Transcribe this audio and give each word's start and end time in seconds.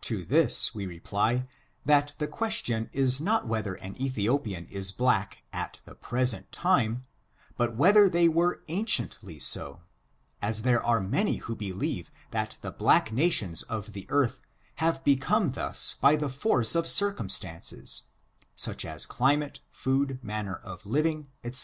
To 0.00 0.24
this 0.24 0.74
we 0.74 0.86
reply, 0.86 1.44
that 1.84 2.14
the 2.18 2.26
question 2.26 2.90
is 2.92 3.20
not 3.20 3.46
whether 3.46 3.74
an 3.74 3.94
Ethiopian 4.02 4.66
is 4.66 4.90
black 4.90 5.44
at 5.52 5.80
the 5.84 5.94
present 5.94 6.50
time, 6.50 7.06
but 7.56 7.76
whether 7.76 8.08
they 8.08 8.26
were 8.26 8.60
anciently 8.66 9.38
so— 9.38 9.82
as 10.42 10.62
there 10.62 10.84
are 10.84 10.98
many 11.00 11.36
who 11.36 11.54
be 11.54 11.72
lieve 11.72 12.10
that 12.32 12.56
the 12.60 12.72
black 12.72 13.12
nations 13.12 13.62
of 13.62 13.92
the 13.92 14.06
earth 14.08 14.40
have 14.82 15.04
beconjc 15.04 15.54
thus 15.54 15.94
by 16.00 16.16
the 16.16 16.28
force 16.28 16.74
of 16.74 16.88
circumstances, 16.88 18.02
such 18.56 18.84
as 18.84 19.06
climato, 19.06 19.60
food, 19.70 20.18
manner 20.24 20.56
of 20.56 20.84
living, 20.86 21.28
dz;c. 21.44 21.60